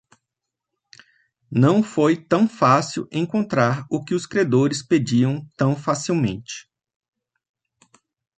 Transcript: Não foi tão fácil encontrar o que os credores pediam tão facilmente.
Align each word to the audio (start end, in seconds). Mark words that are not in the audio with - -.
Não 1.51 1.83
foi 1.83 2.17
tão 2.17 2.49
fácil 2.49 3.07
encontrar 3.11 3.85
o 3.87 4.03
que 4.03 4.15
os 4.15 4.25
credores 4.25 4.81
pediam 4.81 5.47
tão 5.55 5.75
facilmente. 5.75 6.67